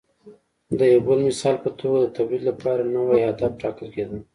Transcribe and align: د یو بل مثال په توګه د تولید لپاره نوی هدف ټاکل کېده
د 0.77 0.79
یو 0.93 1.01
بل 1.07 1.19
مثال 1.27 1.55
په 1.63 1.69
توګه 1.79 1.97
د 2.01 2.07
تولید 2.17 2.41
لپاره 2.49 2.81
نوی 2.95 3.19
هدف 3.29 3.51
ټاکل 3.61 3.87
کېده 3.95 4.19